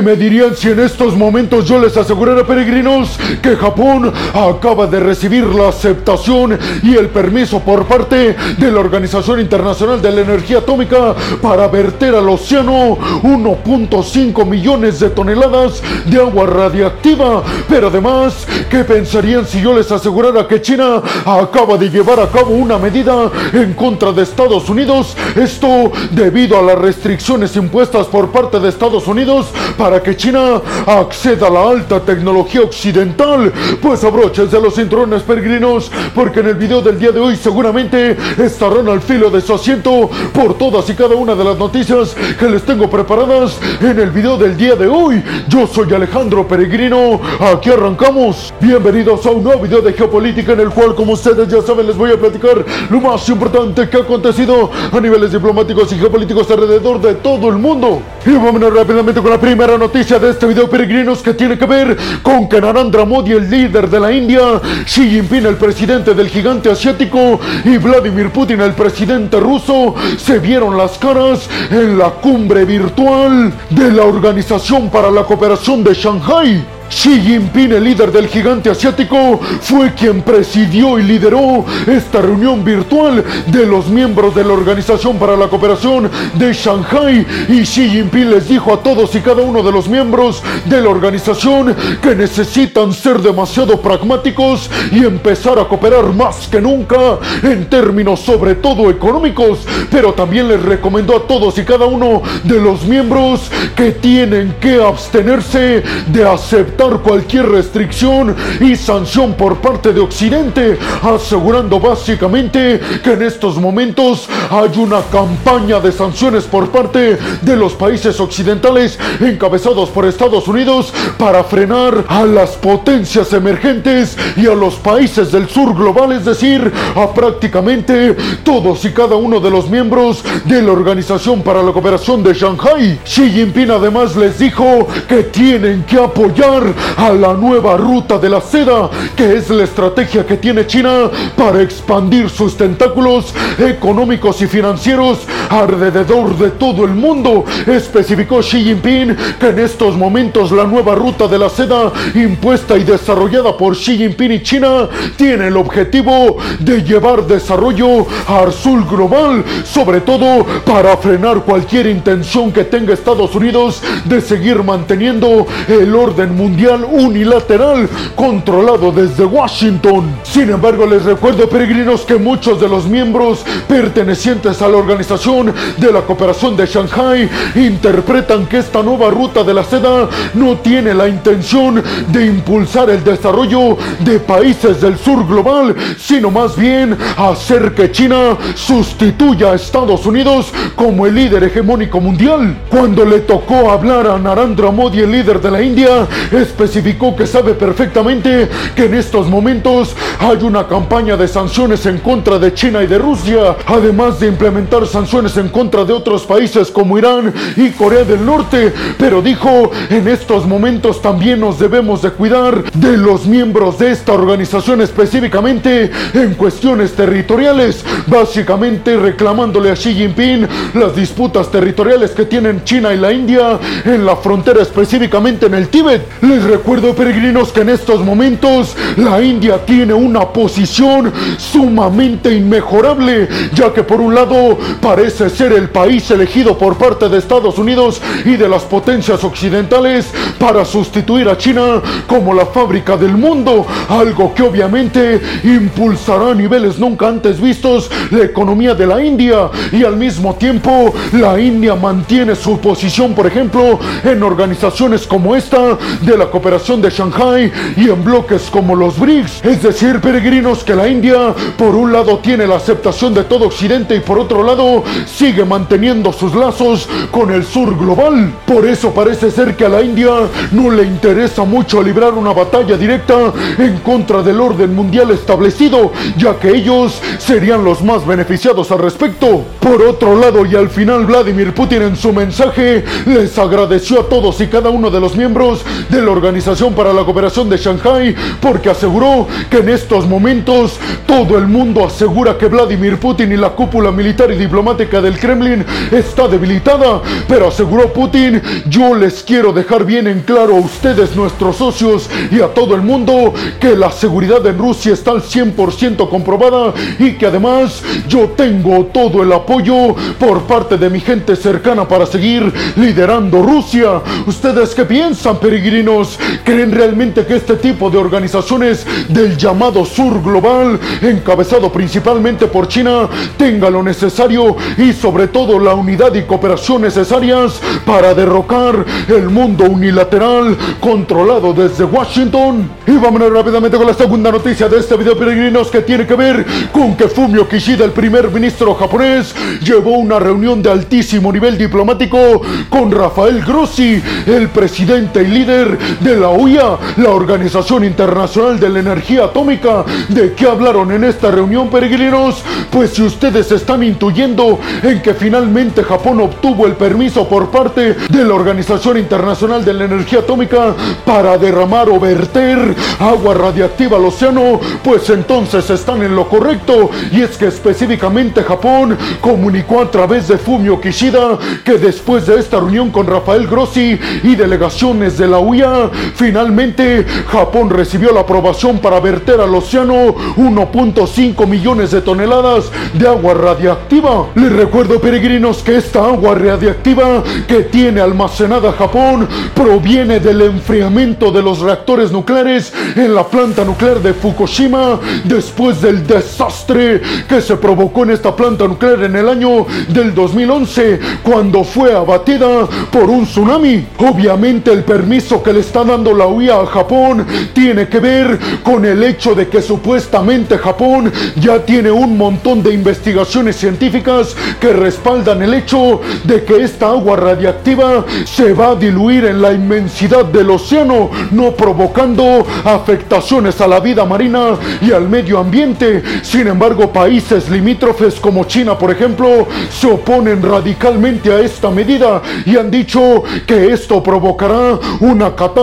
[0.00, 4.98] ¿Qué me dirían si en estos momentos yo les asegurara, peregrinos, que Japón acaba de
[4.98, 10.60] recibir la aceptación y el permiso por parte de la Organización Internacional de la Energía
[10.60, 17.42] Atómica para verter al océano 1.5 millones de toneladas de agua radiactiva?
[17.68, 22.54] Pero además, ¿qué pensarían si yo les asegurara que China acaba de llevar a cabo
[22.54, 25.14] una medida en contra de Estados Unidos?
[25.36, 31.48] Esto debido a las restricciones impuestas por parte de Estados Unidos para que China acceda
[31.48, 33.52] a la alta tecnología occidental.
[33.82, 38.88] Pues abróchense los cinturones peregrinos, porque en el video del día de hoy seguramente estarán
[38.88, 42.62] al filo de su asiento por todas y cada una de las noticias que les
[42.62, 45.22] tengo preparadas en el video del día de hoy.
[45.48, 48.54] Yo soy Alejandro Peregrino, aquí arrancamos.
[48.60, 51.96] Bienvenidos a un nuevo video de geopolítica en el cual, como ustedes ya saben, les
[51.96, 57.00] voy a platicar lo más importante que ha acontecido a niveles diplomáticos y geopolíticos alrededor
[57.00, 58.02] de todo el mundo.
[58.26, 61.96] Y vámonos rápidamente con la primera noticia de este video, peregrinos, que tiene que ver
[62.22, 66.70] con que Narendra Modi, el líder de la India, Xi Jinping, el presidente del gigante
[66.70, 73.52] asiático, y Vladimir Putin, el presidente ruso, se vieron las caras en la cumbre virtual
[73.70, 76.79] de la Organización para la Cooperación de Shanghai.
[76.90, 83.24] Xi Jinping, el líder del gigante asiático, fue quien presidió y lideró esta reunión virtual
[83.46, 87.24] de los miembros de la Organización para la Cooperación de Shanghai.
[87.48, 90.88] Y Xi Jinping les dijo a todos y cada uno de los miembros de la
[90.88, 98.18] organización que necesitan ser demasiado pragmáticos y empezar a cooperar más que nunca en términos
[98.18, 99.60] sobre todo económicos,
[99.92, 104.82] pero también les recomendó a todos y cada uno de los miembros que tienen que
[104.82, 113.22] abstenerse de aceptar cualquier restricción y sanción por parte de Occidente, asegurando básicamente que en
[113.22, 120.06] estos momentos hay una campaña de sanciones por parte de los países occidentales encabezados por
[120.06, 126.12] Estados Unidos para frenar a las potencias emergentes y a los países del sur global,
[126.12, 131.62] es decir, a prácticamente todos y cada uno de los miembros de la Organización para
[131.62, 132.98] la Cooperación de Shanghai.
[133.04, 138.40] Xi Jinping además les dijo que tienen que apoyar a la nueva ruta de la
[138.40, 145.20] seda, que es la estrategia que tiene China para expandir sus tentáculos económicos y financieros
[145.48, 147.44] alrededor de todo el mundo.
[147.66, 152.84] Especificó Xi Jinping que en estos momentos la nueva ruta de la seda impuesta y
[152.84, 159.44] desarrollada por Xi Jinping y China tiene el objetivo de llevar desarrollo al sur global,
[159.64, 166.36] sobre todo para frenar cualquier intención que tenga Estados Unidos de seguir manteniendo el orden
[166.36, 170.10] mundial unilateral controlado desde Washington.
[170.22, 175.92] Sin embargo, les recuerdo, peregrinos, que muchos de los miembros pertenecientes a la Organización de
[175.92, 181.08] la Cooperación de Shanghai interpretan que esta nueva ruta de la seda no tiene la
[181.08, 187.90] intención de impulsar el desarrollo de países del sur global, sino más bien hacer que
[187.90, 192.56] China sustituya a Estados Unidos como el líder hegemónico mundial.
[192.68, 196.06] Cuando le tocó hablar a Narendra Modi, el líder de la India,
[196.50, 202.38] especificó que sabe perfectamente que en estos momentos hay una campaña de sanciones en contra
[202.38, 206.98] de China y de Rusia, además de implementar sanciones en contra de otros países como
[206.98, 208.72] Irán y Corea del Norte.
[208.98, 214.12] Pero dijo, en estos momentos también nos debemos de cuidar de los miembros de esta
[214.12, 222.64] organización específicamente en cuestiones territoriales, básicamente reclamándole a Xi Jinping las disputas territoriales que tienen
[222.64, 226.02] China y la India en la frontera específicamente en el Tíbet.
[226.30, 233.72] Les recuerdo peregrinos que en estos momentos la India tiene una posición sumamente inmejorable, ya
[233.72, 238.36] que por un lado parece ser el país elegido por parte de Estados Unidos y
[238.36, 244.44] de las potencias occidentales para sustituir a China como la fábrica del mundo, algo que
[244.44, 250.36] obviamente impulsará a niveles nunca antes vistos la economía de la India y al mismo
[250.36, 256.82] tiempo la India mantiene su posición, por ejemplo, en organizaciones como esta de la cooperación
[256.82, 261.74] de Shanghai y en bloques como los BRICS, es decir, peregrinos que la India por
[261.74, 266.34] un lado tiene la aceptación de todo Occidente y por otro lado sigue manteniendo sus
[266.34, 268.34] lazos con el sur global.
[268.44, 270.10] Por eso parece ser que a la India
[270.52, 276.38] no le interesa mucho librar una batalla directa en contra del orden mundial establecido, ya
[276.38, 279.42] que ellos serían los más beneficiados al respecto.
[279.58, 284.38] Por otro lado, y al final Vladimir Putin en su mensaje les agradeció a todos
[284.42, 288.70] y cada uno de los miembros de la Organización para la Cooperación de Shanghai porque
[288.70, 293.90] aseguró que en estos momentos todo el mundo asegura que Vladimir Putin y la cúpula
[293.90, 300.06] militar y diplomática del Kremlin está debilitada, pero aseguró Putin, yo les quiero dejar bien
[300.06, 304.58] en claro a ustedes, nuestros socios y a todo el mundo que la seguridad en
[304.58, 310.76] Rusia está al 100% comprobada y que además yo tengo todo el apoyo por parte
[310.76, 314.00] de mi gente cercana para seguir liderando Rusia.
[314.26, 315.99] ¿Ustedes qué piensan, peregrinos?
[316.44, 323.08] ¿Creen realmente que este tipo de organizaciones del llamado Sur Global, encabezado principalmente por China,
[323.36, 329.64] tenga lo necesario y sobre todo la unidad y cooperación necesarias para derrocar el mundo
[329.64, 332.70] unilateral controlado desde Washington?
[332.86, 336.46] Y vámonos rápidamente con la segunda noticia de este video, peregrinos, que tiene que ver
[336.72, 342.42] con que Fumio Kishida, el primer ministro japonés, llevó una reunión de altísimo nivel diplomático
[342.68, 348.80] con Rafael Grossi, el presidente y líder de la OIA, la Organización Internacional de la
[348.80, 349.84] Energía Atómica.
[350.08, 352.42] ¿De qué hablaron en esta reunión, peregrinos?
[352.70, 358.24] Pues si ustedes están intuyendo en que finalmente Japón obtuvo el permiso por parte de
[358.24, 364.60] la Organización Internacional de la Energía Atómica para derramar o verter agua radiactiva al océano,
[364.82, 366.90] pues entonces están en lo correcto.
[367.10, 372.58] Y es que específicamente Japón comunicó a través de Fumio Kishida que después de esta
[372.58, 375.79] reunión con Rafael Grossi y delegaciones de la UIA,
[376.14, 383.34] finalmente Japón recibió la aprobación para verter al océano 1.5 millones de toneladas de agua
[383.34, 384.26] radiactiva.
[384.34, 391.42] Les recuerdo, peregrinos, que esta agua radiactiva que tiene almacenada Japón proviene del enfriamiento de
[391.42, 398.04] los reactores nucleares en la planta nuclear de Fukushima después del desastre que se provocó
[398.04, 403.86] en esta planta nuclear en el año del 2011 cuando fue abatida por un tsunami.
[403.98, 407.24] Obviamente el permiso que le está dando la UIA a Japón
[407.54, 412.74] tiene que ver con el hecho de que supuestamente Japón ya tiene un montón de
[412.74, 419.26] investigaciones científicas que respaldan el hecho de que esta agua radiactiva se va a diluir
[419.26, 425.38] en la inmensidad del océano, no provocando afectaciones a la vida marina y al medio
[425.38, 426.02] ambiente.
[426.22, 432.56] Sin embargo, países limítrofes como China, por ejemplo, se oponen radicalmente a esta medida y
[432.56, 435.59] han dicho que esto provocará una catástrofe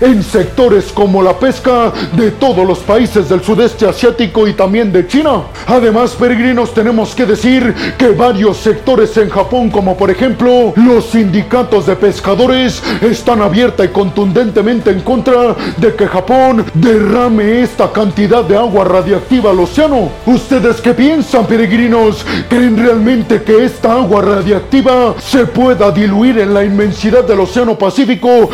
[0.00, 5.06] en sectores como la pesca de todos los países del sudeste asiático y también de
[5.06, 5.44] China.
[5.66, 11.86] Además, peregrinos, tenemos que decir que varios sectores en Japón, como por ejemplo los sindicatos
[11.86, 18.56] de pescadores, están abierta y contundentemente en contra de que Japón derrame esta cantidad de
[18.56, 20.10] agua radiactiva al océano.
[20.26, 22.24] ¿Ustedes qué piensan, peregrinos?
[22.50, 28.50] ¿Creen realmente que esta agua radiactiva se pueda diluir en la inmensidad del océano Pacífico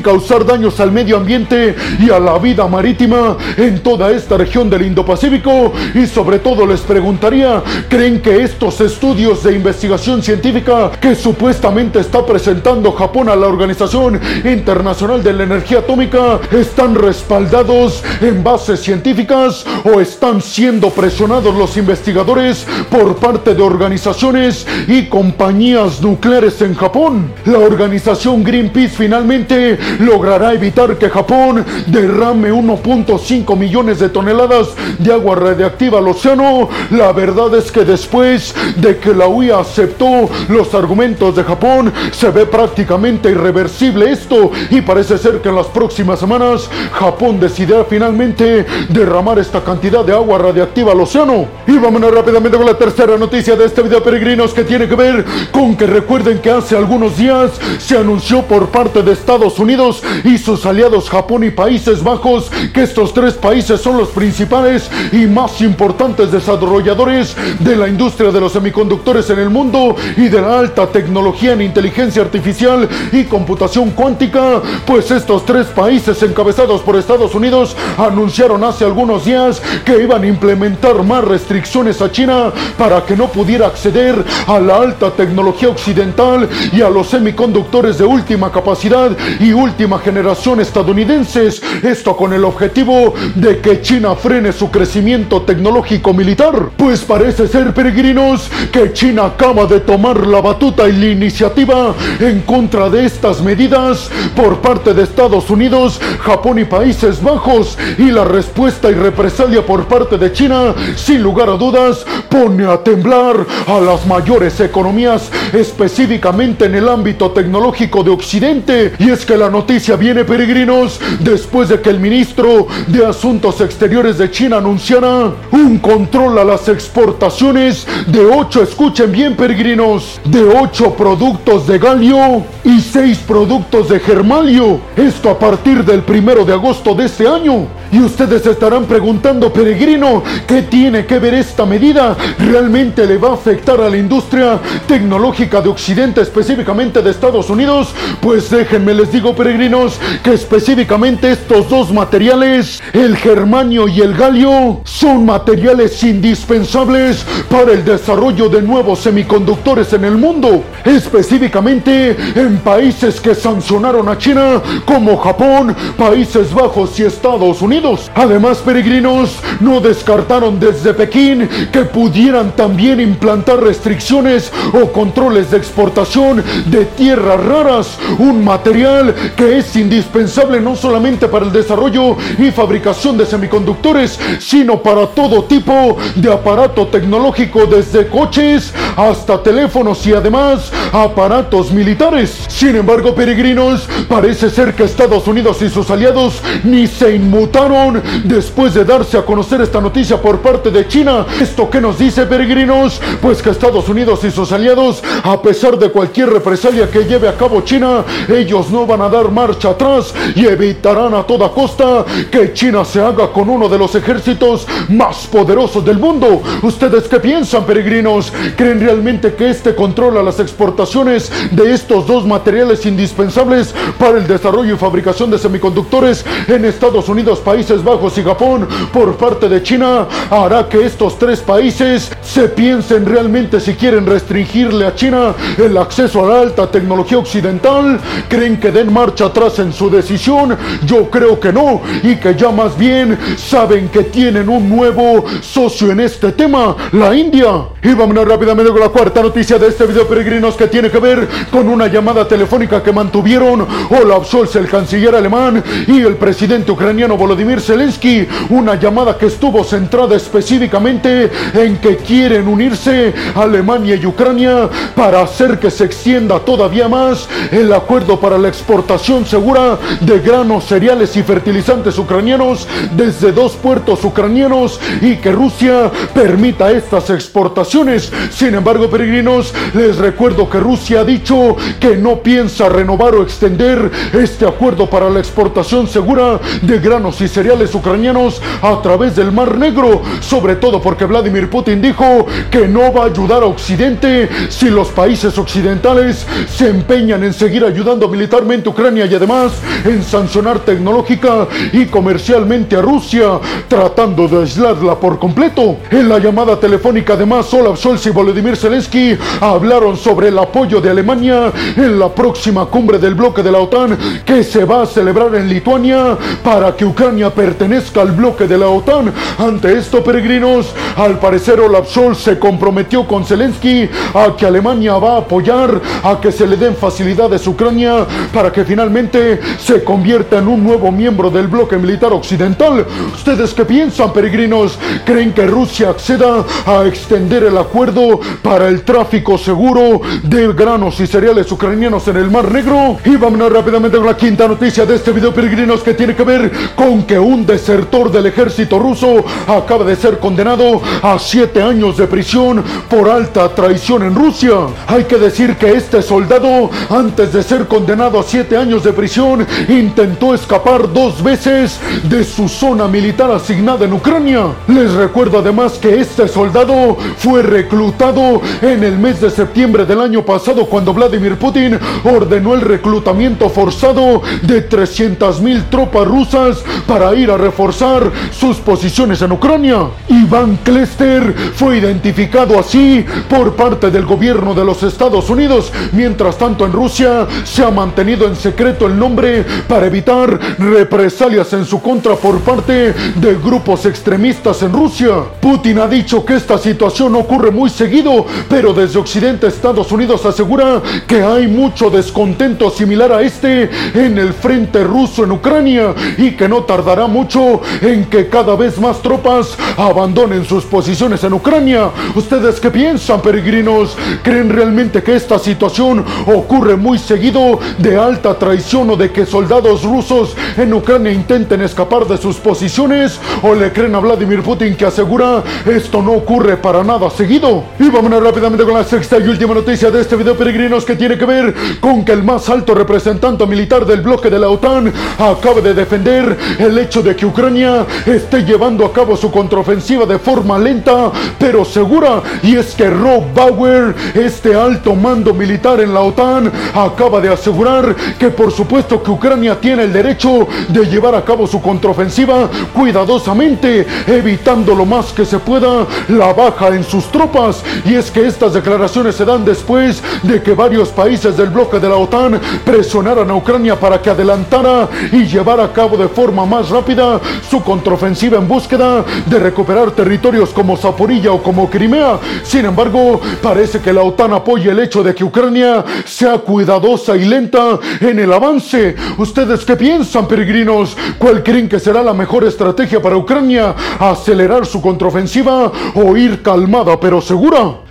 [0.00, 4.82] causar daños al medio ambiente y a la vida marítima en toda esta región del
[4.82, 5.72] Indo-Pacífico?
[5.94, 12.24] Y sobre todo les preguntaría, ¿creen que estos estudios de investigación científica que supuestamente está
[12.24, 19.64] presentando Japón a la Organización Internacional de la Energía Atómica están respaldados en bases científicas
[19.84, 27.32] o están siendo presionados los investigadores por parte de organizaciones y compañías nucleares en Japón?
[27.44, 34.68] La organización Greenpeace finalmente logrará evitar que Japón derrame 1.5 millones de toneladas
[34.98, 36.68] de agua radiactiva al océano.
[36.90, 42.30] La verdad es que después de que la UIA aceptó los argumentos de Japón, se
[42.30, 48.66] ve prácticamente irreversible esto y parece ser que en las próximas semanas Japón decidirá finalmente
[48.88, 51.46] derramar esta cantidad de agua radiactiva al océano.
[51.66, 55.24] Y vámonos rápidamente con la tercera noticia de este video peregrinos que tiene que ver
[55.52, 59.75] con que recuerden que hace algunos días se anunció por parte de Estados Unidos
[60.24, 65.26] y sus aliados Japón y Países Bajos que estos tres países son los principales y
[65.26, 70.60] más importantes desarrolladores de la industria de los semiconductores en el mundo y de la
[70.60, 77.34] alta tecnología en inteligencia artificial y computación cuántica, pues estos tres países encabezados por Estados
[77.34, 83.14] Unidos anunciaron hace algunos días que iban a implementar más restricciones a China para que
[83.14, 89.10] no pudiera acceder a la alta tecnología occidental y a los semiconductores de última capacidad
[89.38, 89.65] y última
[90.02, 91.62] generación estadounidenses.
[91.82, 96.70] Esto con el objetivo de que China frene su crecimiento tecnológico militar.
[96.76, 102.40] Pues parece ser, peregrinos, que China acaba de tomar la batuta y la iniciativa en
[102.42, 108.24] contra de estas medidas por parte de Estados Unidos, Japón y Países Bajos y la
[108.24, 113.80] respuesta y represalia por parte de China, sin lugar a dudas, pone a temblar a
[113.80, 118.92] las mayores economías, específicamente en el ámbito tecnológico de Occidente.
[118.98, 124.18] Y es que la noticia viene, peregrinos, después de que el ministro de Asuntos Exteriores
[124.18, 130.94] de China anunciara un control a las exportaciones de 8, escuchen bien, peregrinos, de 8
[130.94, 134.78] productos de galio y 6 productos de germalio.
[134.94, 137.66] Esto a partir del primero de agosto de este año.
[137.96, 142.14] Y ustedes estarán preguntando, peregrino, ¿qué tiene que ver esta medida?
[142.38, 147.94] ¿Realmente le va a afectar a la industria tecnológica de Occidente, específicamente de Estados Unidos?
[148.20, 154.82] Pues déjenme les digo, peregrinos, que específicamente estos dos materiales, el germanio y el galio,
[154.84, 163.22] son materiales indispensables para el desarrollo de nuevos semiconductores en el mundo, específicamente en países
[163.22, 167.85] que sancionaron a China como Japón, Países Bajos y Estados Unidos.
[168.16, 176.42] Además, peregrinos no descartaron desde Pekín que pudieran también implantar restricciones o controles de exportación
[176.66, 183.16] de tierras raras, un material que es indispensable no solamente para el desarrollo y fabricación
[183.16, 190.72] de semiconductores, sino para todo tipo de aparato tecnológico desde coches hasta teléfonos y además
[190.92, 192.46] aparatos militares.
[192.48, 198.74] Sin embargo, peregrinos, parece ser que Estados Unidos y sus aliados ni se inmutaron después
[198.74, 201.26] de darse a conocer esta noticia por parte de China.
[201.40, 203.00] ¿Esto qué nos dice, peregrinos?
[203.20, 207.36] Pues que Estados Unidos y sus aliados, a pesar de cualquier represalia que lleve a
[207.36, 212.52] cabo China, ellos no van a dar marcha atrás y evitarán a toda costa que
[212.52, 216.42] China se haga con uno de los ejércitos más poderosos del mundo.
[216.62, 218.32] ¿Ustedes qué piensan, peregrinos?
[218.56, 224.74] ¿Creen realmente que este controla las exportaciones de estos dos materiales indispensables para el desarrollo
[224.74, 230.06] y fabricación de semiconductores en Estados Unidos, Países Bajos y Japón por parte de China
[230.30, 236.24] hará que estos tres países se piensen realmente si quieren restringirle a China el acceso
[236.24, 237.98] a la alta tecnología occidental.
[238.28, 240.56] ¿Creen que den marcha atrás en su decisión?
[240.86, 245.90] Yo creo que no y que ya más bien saben que tienen un nuevo socio
[245.90, 247.66] en este tema, la India.
[247.82, 251.68] Y vámonos rápidamente la cuarta noticia de este video, peregrinos, que tiene que ver con
[251.68, 257.60] una llamada telefónica que mantuvieron Olaf Scholz, el canciller alemán, y el presidente ucraniano Volodymyr
[257.60, 265.22] Zelensky, una llamada que estuvo centrada específicamente en que quieren unirse Alemania y Ucrania para
[265.22, 271.16] hacer que se extienda todavía más el acuerdo para la exportación segura de granos, cereales
[271.16, 278.12] y fertilizantes ucranianos desde dos puertos ucranianos y que Rusia permita estas exportaciones.
[278.30, 283.90] Sin embargo, peregrinos, les recuerdo que Rusia ha dicho que no piensa renovar o extender
[284.12, 289.56] este acuerdo para la exportación segura de granos y cereales ucranianos a través del Mar
[289.56, 294.68] Negro, sobre todo porque Vladimir Putin dijo que no va a ayudar a Occidente si
[294.68, 299.52] los países occidentales se empeñan en seguir ayudando militarmente a Ucrania y además
[299.84, 305.76] en sancionar tecnológica y comercialmente a Rusia, tratando de aislarla por completo.
[305.90, 310.90] En la llamada telefónica además Olaf Scholz y Volodymyr Zelensky hablaron sobre el apoyo de
[310.90, 315.34] Alemania en la próxima cumbre del bloque de la OTAN que se va a celebrar
[315.34, 319.12] en Lituania para que Ucrania pertenezca al bloque de la OTAN.
[319.38, 325.14] Ante esto, peregrinos, al parecer Olaf Scholz se comprometió con Zelensky a que Alemania va
[325.14, 330.38] a apoyar a que se le den facilidades a Ucrania para que finalmente se convierta
[330.38, 332.86] en un nuevo miembro del bloque militar occidental.
[333.14, 334.78] ¿Ustedes qué piensan, peregrinos?
[335.04, 341.06] ¿Creen que Rusia acceda a extender el acuerdo para el tráfico seguro de granos y
[341.06, 342.98] cereales ucranianos en el Mar Negro?
[343.04, 346.50] Y vámonos rápidamente con la quinta noticia de este video, peregrinos, que tiene que ver
[346.74, 352.06] con que un desertor del ejército ruso acaba de ser condenado a siete años de
[352.06, 354.54] prisión por alta traición en Rusia.
[354.86, 359.46] Hay que decir que este soldado, antes de ser condenado a siete años de prisión,
[359.68, 364.46] intentó escapar dos veces de su zona militar asignada en Ucrania.
[364.68, 368.25] Les recuerdo además que este soldado fue reclutado
[368.62, 374.22] en el mes de septiembre del año pasado cuando Vladimir Putin ordenó el reclutamiento forzado
[374.42, 379.86] de 300 mil tropas rusas para ir a reforzar sus posiciones en Ucrania.
[380.08, 385.72] Iván Klester fue identificado así por parte del gobierno de los Estados Unidos.
[385.92, 391.64] Mientras tanto en Rusia se ha mantenido en secreto el nombre para evitar represalias en
[391.64, 395.22] su contra por parte de grupos extremistas en Rusia.
[395.40, 398.15] Putin ha dicho que esta situación ocurre muy seguido
[398.48, 404.32] pero desde Occidente Estados Unidos asegura que hay mucho descontento similar a este en el
[404.32, 409.56] frente ruso en Ucrania y que no tardará mucho en que cada vez más tropas
[409.76, 411.90] abandonen sus posiciones en Ucrania.
[412.14, 413.96] ¿Ustedes qué piensan, peregrinos?
[414.22, 419.82] ¿Creen realmente que esta situación ocurre muy seguido de alta traición o de que soldados
[419.82, 423.20] rusos en Ucrania intenten escapar de sus posiciones?
[423.42, 427.64] ¿O le creen a Vladimir Putin que asegura esto no ocurre para nada seguido?
[427.78, 431.18] Y vámonos rápidamente con la sexta y última noticia de este video, peregrinos, que tiene
[431.18, 435.60] que ver con que el más alto representante militar del bloque de la OTAN acaba
[435.60, 440.56] de defender el hecho de que Ucrania esté llevando a cabo su contraofensiva de forma
[440.56, 442.22] lenta pero segura.
[442.44, 447.96] Y es que Rob Bauer, este alto mando militar en la OTAN, acaba de asegurar
[448.20, 453.84] que por supuesto que Ucrania tiene el derecho de llevar a cabo su contraofensiva cuidadosamente,
[454.06, 457.64] evitando lo más que se pueda la baja en sus tropas.
[457.84, 461.88] Y es que estas declaraciones se dan después de que varios países del bloque de
[461.88, 466.68] la OTAN presionaran a Ucrania para que adelantara y llevara a cabo de forma más
[466.68, 472.18] rápida su contraofensiva en búsqueda de recuperar territorios como Zaporilla o como Crimea.
[472.42, 477.24] Sin embargo, parece que la OTAN apoya el hecho de que Ucrania sea cuidadosa y
[477.24, 478.94] lenta en el avance.
[479.16, 480.96] ¿Ustedes qué piensan, peregrinos?
[481.18, 483.74] ¿Cuál creen que será la mejor estrategia para Ucrania?
[483.98, 487.85] ¿Acelerar su contraofensiva o ir calmada pero segura?